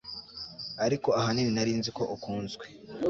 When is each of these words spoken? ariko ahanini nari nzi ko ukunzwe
ariko 0.85 1.09
ahanini 1.19 1.51
nari 1.55 1.71
nzi 1.79 1.91
ko 1.97 2.03
ukunzwe 2.15 2.65